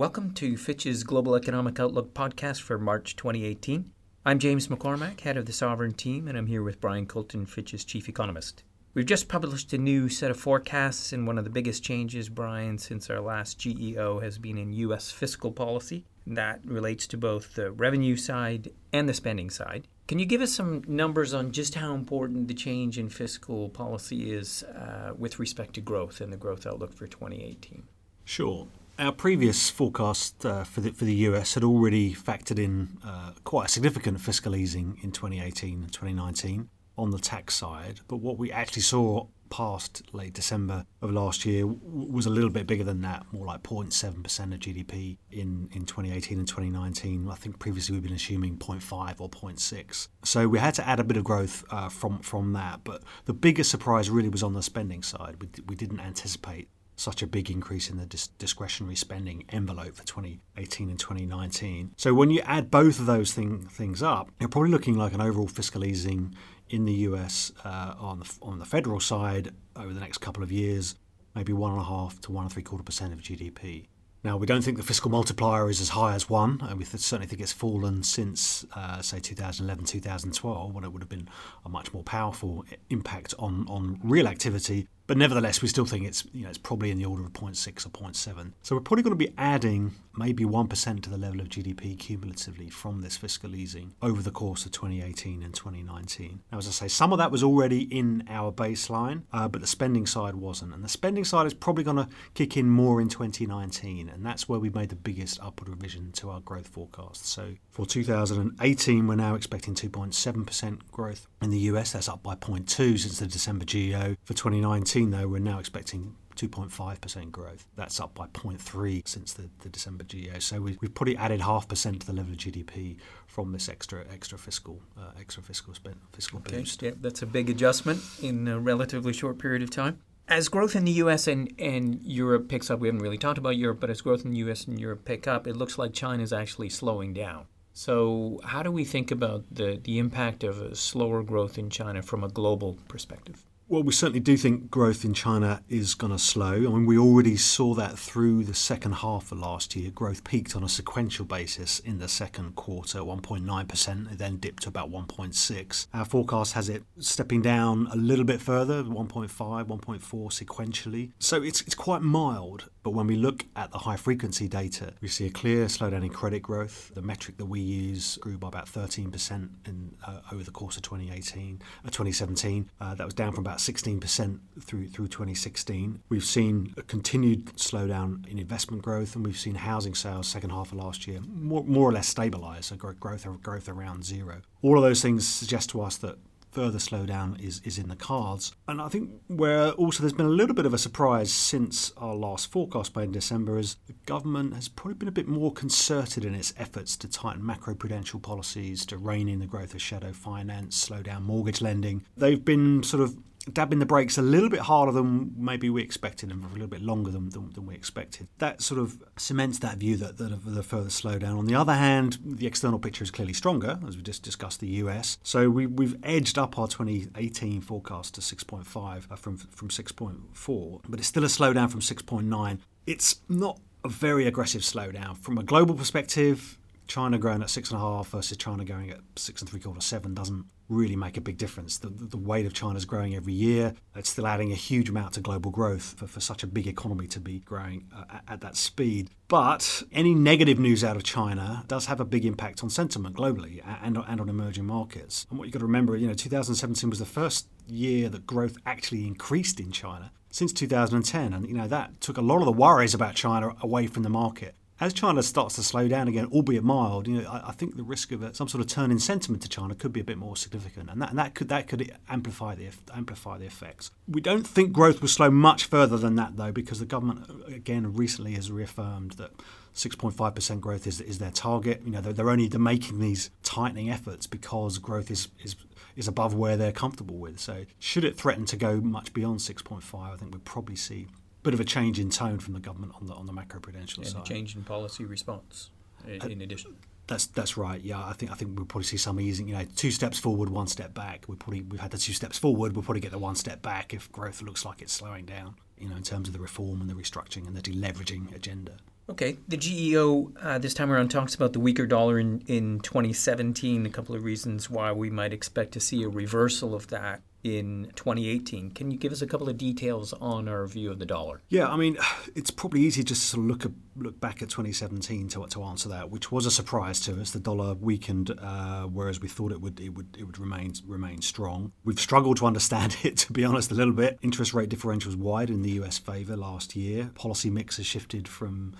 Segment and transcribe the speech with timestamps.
[0.00, 3.92] Welcome to Fitch's Global Economic Outlook podcast for March 2018.
[4.24, 7.84] I'm James McCormack, head of the Sovereign team, and I'm here with Brian Coulton, Fitch's
[7.84, 8.64] chief economist.
[8.94, 12.78] We've just published a new set of forecasts, and one of the biggest changes, Brian,
[12.78, 15.10] since our last GEO has been in U.S.
[15.10, 16.06] fiscal policy.
[16.26, 19.86] That relates to both the revenue side and the spending side.
[20.08, 24.32] Can you give us some numbers on just how important the change in fiscal policy
[24.32, 27.82] is uh, with respect to growth and the growth outlook for 2018?
[28.24, 28.66] Sure.
[29.00, 33.64] Our previous forecast uh, for, the, for the US had already factored in uh, quite
[33.64, 36.68] a significant fiscal easing in 2018 and 2019
[36.98, 38.00] on the tax side.
[38.08, 42.66] But what we actually saw past late December of last year was a little bit
[42.66, 44.18] bigger than that, more like 0.7%
[44.52, 47.26] of GDP in, in 2018 and 2019.
[47.26, 50.08] I think previously we've been assuming 0.5 or 0.6.
[50.24, 52.80] So we had to add a bit of growth uh, from, from that.
[52.84, 55.36] But the biggest surprise really was on the spending side.
[55.40, 56.68] We, we didn't anticipate
[57.00, 61.92] such a big increase in the dis- discretionary spending envelope for 2018 and 2019.
[61.96, 65.20] So when you add both of those thing, things up, you're probably looking like an
[65.20, 66.34] overall fiscal easing
[66.68, 70.52] in the US uh, on the on the federal side over the next couple of
[70.52, 70.94] years,
[71.34, 73.86] maybe one and a half to one and three quarter percent of GDP.
[74.22, 77.26] Now, we don't think the fiscal multiplier is as high as one, and we certainly
[77.26, 81.26] think it's fallen since, uh, say, 2011, 2012, when it would have been
[81.64, 84.86] a much more powerful impact on, on real activity.
[85.10, 87.84] But nevertheless, we still think it's you know it's probably in the order of 0.6
[87.84, 88.52] or 0.7.
[88.62, 92.68] So we're probably going to be adding maybe 1% to the level of GDP cumulatively
[92.68, 96.42] from this fiscal easing over the course of 2018 and 2019.
[96.52, 99.66] Now, as I say, some of that was already in our baseline, uh, but the
[99.66, 100.74] spending side wasn't.
[100.74, 104.48] And the spending side is probably going to kick in more in 2019, and that's
[104.48, 107.26] where we made the biggest upward revision to our growth forecast.
[107.26, 111.92] So for 2018, we're now expecting 2.7% growth in the US.
[111.92, 114.16] That's up by 0.2 since the December GEO.
[114.24, 117.66] For 2019, though, we're now expecting 2.5% growth.
[117.76, 120.38] That's up by 0.3 since the, the December GEO.
[120.38, 124.04] So we, have probably added half percent to the level of GDP from this extra
[124.12, 126.58] extra fiscal uh, extra fiscal spend, fiscal okay.
[126.58, 126.82] boost.
[126.82, 130.00] Yeah, that's a big adjustment in a relatively short period of time.
[130.28, 131.26] As growth in the U.S.
[131.26, 134.30] and, and Europe picks up, we haven't really talked about Europe, but as growth in
[134.30, 134.64] the U.S.
[134.64, 137.46] and Europe pick up, it looks like China is actually slowing down.
[137.72, 142.02] So, how do we think about the, the impact of a slower growth in China
[142.02, 143.44] from a global perspective?
[143.70, 146.54] Well, we certainly do think growth in China is going to slow.
[146.54, 149.92] I mean, we already saw that through the second half of last year.
[149.92, 154.70] Growth peaked on a sequential basis in the second quarter, 1.9%, it then dipped to
[154.70, 155.86] about 1.6.
[155.94, 161.12] Our forecast has it stepping down a little bit further, 1.5, 1.4 sequentially.
[161.20, 162.70] So it's, it's quite mild.
[162.82, 166.10] But when we look at the high frequency data, we see a clear slowdown in
[166.10, 166.92] credit growth.
[166.94, 170.82] The metric that we use grew by about 13% in, uh, over the course of
[170.82, 172.70] 2018, uh, 2017.
[172.80, 176.00] Uh, that was down from about 16% through through 2016.
[176.08, 180.72] We've seen a continued slowdown in investment growth, and we've seen housing sales second half
[180.72, 184.40] of last year more, more or less stabilise, so growth growth around zero.
[184.62, 186.18] All of those things suggest to us that
[186.50, 188.54] further slowdown is, is in the cards.
[188.68, 192.14] And I think where also there's been a little bit of a surprise since our
[192.14, 196.24] last forecast by in December is the government has probably been a bit more concerted
[196.24, 200.76] in its efforts to tighten macroprudential policies, to rein in the growth of shadow finance,
[200.76, 202.04] slow down mortgage lending.
[202.16, 203.16] They've been sort of
[203.52, 206.82] dabbing the brakes a little bit harder than maybe we expected and a little bit
[206.82, 208.28] longer than, than, than, we expected.
[208.38, 211.38] That sort of cements that view that, that the further slowdown.
[211.38, 214.68] On the other hand, the external picture is clearly stronger, as we just discussed the
[214.68, 215.18] US.
[215.22, 220.98] So we, we've edged up our 2018 forecast to 6.5 uh, from, from 6.4, but
[220.98, 222.58] it's still a slowdown from 6.9.
[222.86, 225.16] It's not a very aggressive slowdown.
[225.16, 226.58] From a global perspective,
[226.90, 229.80] China growing at six and a half versus China going at six and three quarter
[229.80, 231.78] seven doesn't really make a big difference.
[231.78, 233.74] The, the weight of China is growing every year.
[233.94, 237.06] It's still adding a huge amount to global growth for, for such a big economy
[237.08, 239.10] to be growing uh, at, at that speed.
[239.28, 243.62] But any negative news out of China does have a big impact on sentiment globally
[243.82, 245.28] and, and on emerging markets.
[245.30, 248.56] And what you've got to remember, you know, 2017 was the first year that growth
[248.66, 252.52] actually increased in China since 2010 and you know that took a lot of the
[252.52, 256.64] worries about China away from the market as China starts to slow down again, albeit
[256.64, 258.98] mild, you know, I, I think the risk of a, some sort of turn in
[258.98, 261.68] sentiment to China could be a bit more significant, and that, and that could that
[261.68, 263.90] could amplify the amplify the effects.
[264.08, 267.94] We don't think growth will slow much further than that, though, because the government again
[267.94, 269.32] recently has reaffirmed that
[269.74, 271.82] 6.5% growth is, is their target.
[271.84, 275.56] You know, they're, they're only making these tightening efforts because growth is, is
[275.96, 277.38] is above where they're comfortable with.
[277.38, 281.08] So, should it threaten to go much beyond 6.5, I think we'd probably see
[281.42, 284.06] bit of a change in tone from the government on the on the macroprudential and
[284.06, 284.16] side.
[284.16, 285.70] And a change in policy response.
[286.06, 286.76] In, uh, in addition.
[287.06, 287.80] That's that's right.
[287.80, 289.48] Yeah, I think I think we'll probably see some easing.
[289.48, 291.24] You know, two steps forward, one step back.
[291.28, 292.74] We probably we've had the two steps forward.
[292.74, 295.56] We'll probably get the one step back if growth looks like it's slowing down.
[295.78, 298.72] You know, in terms of the reform and the restructuring and the deleveraging agenda.
[299.08, 299.38] Okay.
[299.48, 303.90] The GEO uh, this time around talks about the weaker dollar in, in 2017, a
[303.90, 308.72] couple of reasons why we might expect to see a reversal of that in 2018.
[308.72, 311.42] Can you give us a couple of details on our view of the dollar?
[311.48, 311.96] Yeah, I mean,
[312.34, 316.10] it's probably easy just to look at, look back at 2017 to, to answer that,
[316.10, 317.30] which was a surprise to us.
[317.30, 321.22] The dollar weakened, uh, whereas we thought it would it would it would remain remain
[321.22, 321.72] strong.
[321.84, 324.18] We've struggled to understand it, to be honest, a little bit.
[324.22, 325.98] Interest rate differentials wide in the U.S.
[325.98, 327.10] favour last year.
[327.14, 328.74] Policy mix has shifted from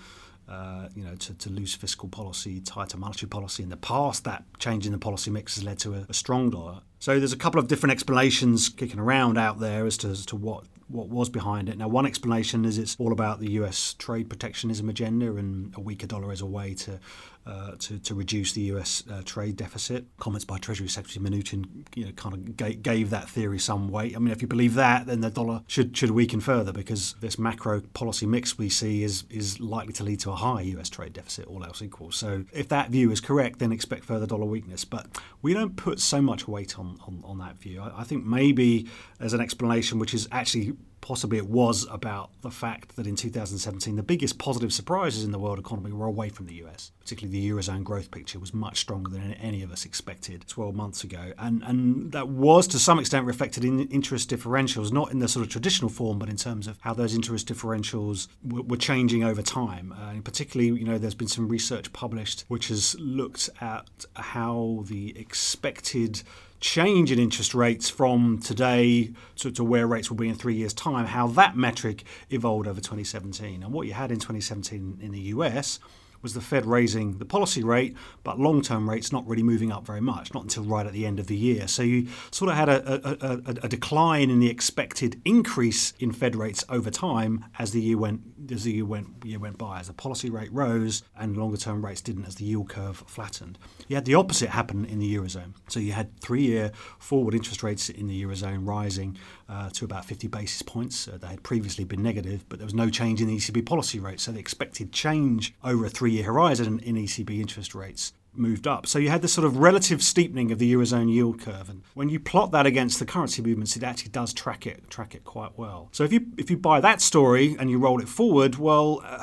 [0.51, 3.63] uh, you know, to, to loose fiscal policy, tighter monetary policy.
[3.63, 6.49] In the past, that change in the policy mix has led to a, a strong
[6.49, 6.81] dollar.
[6.99, 10.35] So there's a couple of different explanations kicking around out there as to, as to
[10.35, 11.77] what what was behind it.
[11.77, 16.05] Now, one explanation is it's all about the US trade protectionism agenda, and a weaker
[16.05, 16.99] dollar is a way to
[17.45, 20.05] uh, to, to reduce the US uh, trade deficit.
[20.19, 24.15] Comments by Treasury Secretary Mnuchin you know, kind of gave, gave that theory some weight.
[24.15, 27.39] I mean, if you believe that, then the dollar should should weaken further because this
[27.39, 31.13] macro policy mix we see is is likely to lead to a higher US trade
[31.13, 32.11] deficit, all else equal.
[32.11, 34.85] So, if that view is correct, then expect further dollar weakness.
[34.85, 35.07] But
[35.41, 37.81] we don't put so much weight on on, on that view.
[37.81, 38.87] I, I think maybe
[39.19, 43.95] there's an explanation which is actually possibly it was about the fact that in 2017
[43.95, 46.91] the biggest positive surprises in the world economy were away from the US.
[46.99, 51.03] Particularly the eurozone growth picture was much stronger than any of us expected 12 months
[51.03, 55.27] ago, and and that was to some extent reflected in interest differentials, not in the
[55.27, 59.23] sort of traditional form, but in terms of how those interest differentials were, were changing
[59.23, 59.93] over time.
[59.93, 64.83] Uh, and particularly, you know, there's been some research published which has looked at how
[64.87, 66.21] the expected
[66.61, 70.73] change in interest rates from today to, to, where rates will be in three years'
[70.73, 73.63] time, how that metric evolved over 2017.
[73.63, 75.79] And what you had in 2017 in the US
[76.21, 79.85] was the Fed raising the policy rate, but long term rates not really moving up
[79.85, 81.67] very much, not until right at the end of the year.
[81.67, 86.11] So you sort of had a, a, a, a decline in the expected increase in
[86.11, 88.21] Fed rates over time as the year went
[88.51, 91.85] as the year went year went by, as the policy rate rose and longer term
[91.85, 93.57] rates didn't as the yield curve flattened.
[93.87, 95.53] You had the opposite happen in the eurozone.
[95.67, 99.17] So you had three year forward interest rates in the eurozone rising
[99.51, 101.07] uh, to about 50 basis points.
[101.07, 103.99] Uh, they had previously been negative, but there was no change in the ECB policy
[103.99, 104.21] rate.
[104.21, 108.87] So the expected change over a three year horizon in ECB interest rates moved up.
[108.87, 112.07] So you had this sort of relative steepening of the eurozone yield curve, and when
[112.07, 115.57] you plot that against the currency movements, it actually does track it track it quite
[115.57, 115.89] well.
[115.91, 119.21] So if you if you buy that story and you roll it forward, well, uh,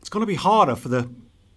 [0.00, 1.10] it's going to be harder for the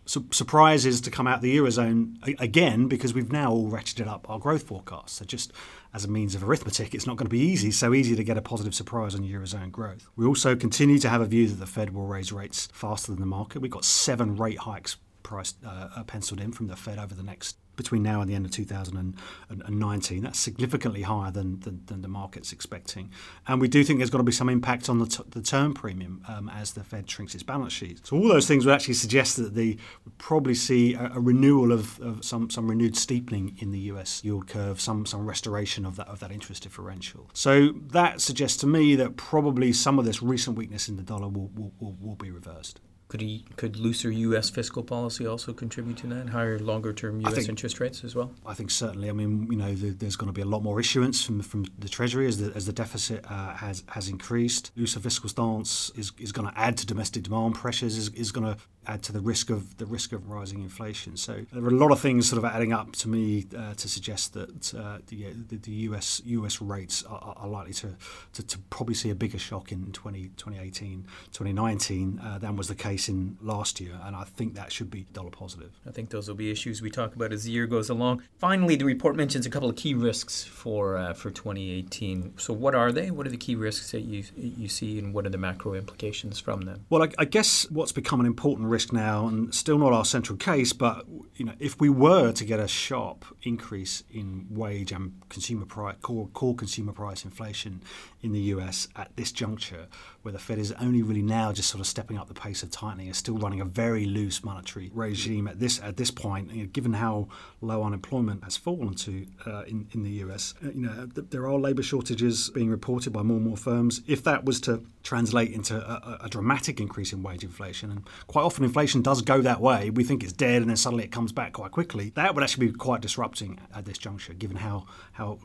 [0.05, 4.07] su- surprises to come out of the eurozone a- again because we've now all ratcheted
[4.07, 5.13] up our growth forecasts.
[5.13, 5.51] So just
[5.93, 8.37] as a means of arithmetic, it's not going to be easy, so easy to get
[8.37, 10.07] a positive surprise on Eurozone growth.
[10.15, 13.19] We also continue to have a view that the Fed will raise rates faster than
[13.19, 13.61] the market.
[13.61, 17.57] We've got seven rate hikes priced, uh, penciled in from the Fed over the next
[17.75, 20.21] between now and the end of 2019.
[20.23, 23.11] That's significantly higher than, than, than, the market's expecting.
[23.47, 25.73] And we do think there's going to be some impact on the, t- the term
[25.73, 28.05] premium um, as the Fed shrinks its balance sheet.
[28.05, 31.71] So all those things would actually suggest that the would probably see a, a renewal
[31.71, 35.95] of, of, some, some renewed steepening in the US yield curve, some, some restoration of
[35.95, 37.29] that, of that interest differential.
[37.33, 41.27] So that suggests to me that probably some of this recent weakness in the dollar
[41.27, 42.79] will, will, will, will be reversed.
[43.07, 44.49] Could he, could looser U.S.
[44.49, 46.29] fiscal policy also contribute to that?
[46.29, 47.35] Higher, longer-term U.S.
[47.35, 48.31] Think, interest rates as well.
[48.45, 49.09] I think certainly.
[49.09, 51.65] I mean, you know, the, there's going to be a lot more issuance from from
[51.77, 54.71] the Treasury as the as the deficit uh, has has increased.
[54.75, 57.95] Looser fiscal stance is, is going to add to domestic demand pressures.
[57.97, 61.17] Is, is going to add to the risk of the risk of rising inflation.
[61.17, 63.87] So there are a lot of things sort of adding up to me uh, to
[63.87, 67.95] suggest that uh, the, the, the US US rates are, are likely to,
[68.33, 72.75] to, to probably see a bigger shock in 20, 2018, 2019 uh, than was the
[72.75, 75.71] case in last year, and I think that should be dollar positive.
[75.87, 78.23] I think those will be issues we talk about as the year goes along.
[78.37, 82.33] Finally, the report mentions a couple of key risks for uh, for 2018.
[82.37, 83.11] So what are they?
[83.11, 86.39] What are the key risks that you you see, and what are the macro implications
[86.39, 86.85] from them?
[86.89, 90.37] Well, I, I guess what's become an important risk now, and still not our central
[90.37, 91.05] case, but
[91.35, 95.95] you know, if we were to get a sharp increase in wage and consumer price,
[96.01, 97.81] core, core consumer price inflation
[98.25, 99.87] in the US at this juncture,
[100.23, 102.71] where the Fed is only really now just sort of stepping up the pace of
[102.71, 106.51] tightening, is still running a very loose monetary regime at this at this point.
[106.51, 107.27] You know, given how
[107.61, 111.47] low unemployment has fallen to uh, in in the US, uh, you know, th- there
[111.47, 114.01] are labour shortages being reported by more and more firms.
[114.07, 118.41] If that was to translate into a, a dramatic increase in wage inflation, and quite
[118.41, 119.91] often inflation does go that way.
[119.91, 122.11] We think it's dead, and then suddenly it comes back quite quickly.
[122.15, 125.37] That would actually be quite disrupting at this juncture, given how how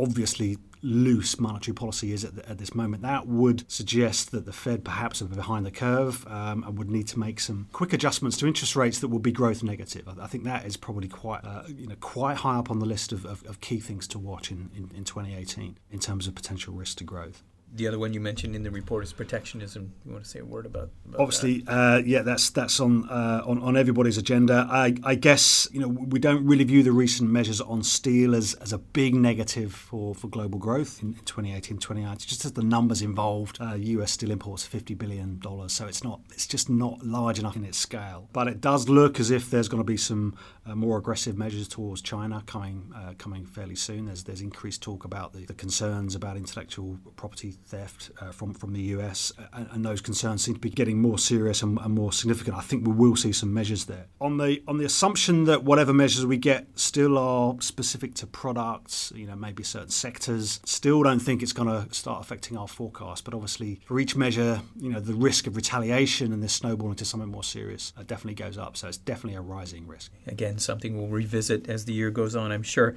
[0.00, 3.02] obviously loose monetary policy is at, the, at, this moment.
[3.02, 7.06] That would suggest that the Fed perhaps are behind the curve um, and would need
[7.08, 10.08] to make some quick adjustments to interest rates that would be growth negative.
[10.08, 12.86] I, I think that is probably quite uh, you know quite high up on the
[12.86, 16.34] list of, of, of key things to watch in, in, in 2018 in terms of
[16.34, 17.42] potential risk to growth.
[17.72, 19.92] The other one you mentioned in the report is protectionism.
[20.04, 20.90] You want to say a word about?
[21.06, 24.66] about Obviously, uh, yeah, that's that's on, uh, on on everybody's agenda.
[24.68, 28.54] I, I, guess you know we don't really view the recent measures on steel as,
[28.54, 32.26] as a big negative for, for global growth in, 2018, 2019.
[32.26, 34.12] Just as the numbers involved, uh, U.S.
[34.12, 37.78] steel imports fifty billion dollars, so it's not it's just not large enough in its
[37.78, 38.28] scale.
[38.32, 40.36] But it does look as if there's going to be some
[40.66, 44.06] uh, more aggressive measures towards China coming uh, coming fairly soon.
[44.06, 48.72] There's there's increased talk about the, the concerns about intellectual property theft uh, from from
[48.72, 52.12] the US, and, and, those concerns seem to be getting more serious and, and, more
[52.12, 52.56] significant.
[52.56, 54.06] I think we will see some measures there.
[54.20, 59.12] On the on the assumption that whatever measures we get still are specific to products,
[59.14, 63.24] you know, maybe certain sectors, still don't think it's going to start affecting our forecast.
[63.24, 67.04] But obviously, for each measure, you know, the risk of retaliation and this snowballing to
[67.04, 68.76] something more serious uh, definitely goes up.
[68.76, 70.12] So it's definitely a rising risk.
[70.26, 72.94] Again, something we'll revisit as the year goes on, I'm sure.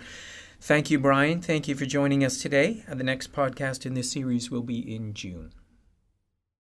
[0.65, 1.41] Thank you, Brian.
[1.41, 2.85] Thank you for joining us today.
[2.87, 5.51] The next podcast in this series will be in June.